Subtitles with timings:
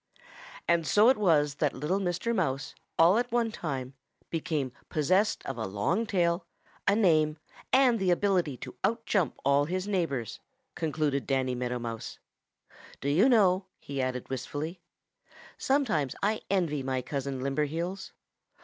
[0.67, 2.33] "And so it was that little Mr.
[2.35, 3.93] Mouse, all at one time,
[4.31, 6.47] became possessed of a long tail,
[6.87, 7.37] a name,
[7.71, 10.39] and the ability to out jump all his neighbors,"
[10.73, 12.17] concluded Danny Meadow Mouse.
[12.99, 14.81] "Do you know," he added wistfully,
[15.59, 18.11] "sometimes I envy my cousin Limberheels."